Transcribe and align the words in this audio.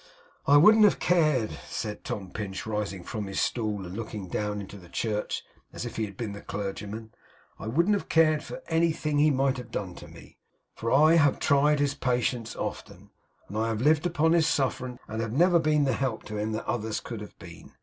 'I 0.47 0.57
wouldn't 0.57 0.83
have 0.85 0.97
cared,' 0.97 1.59
said 1.67 2.03
Tom 2.03 2.31
Pinch, 2.31 2.65
rising 2.65 3.03
from 3.03 3.27
his 3.27 3.39
stool 3.39 3.85
and 3.85 3.95
looking 3.95 4.29
down 4.29 4.59
into 4.59 4.77
the 4.77 4.89
church 4.89 5.43
as 5.71 5.85
if 5.85 5.95
he 5.97 6.05
had 6.05 6.17
been 6.17 6.31
the 6.33 6.41
Clergyman, 6.41 7.11
'I 7.59 7.67
wouldn't 7.67 7.93
have 7.93 8.09
cared 8.09 8.41
for 8.43 8.63
anything 8.67 9.19
he 9.19 9.29
might 9.29 9.57
have 9.57 9.69
done 9.69 9.93
to 9.97 10.07
Me, 10.07 10.39
for 10.73 10.91
I 10.91 11.17
have 11.17 11.37
tried 11.37 11.79
his 11.79 11.93
patience 11.93 12.55
often, 12.55 13.11
and 13.47 13.55
have 13.57 13.81
lived 13.81 14.07
upon 14.07 14.31
his 14.31 14.47
sufferance 14.47 14.99
and 15.07 15.21
have 15.21 15.33
never 15.33 15.59
been 15.59 15.83
the 15.83 15.93
help 15.93 16.23
to 16.23 16.37
him 16.39 16.53
that 16.53 16.65
others 16.65 16.99
could 16.99 17.21
have 17.21 17.37
been. 17.37 17.73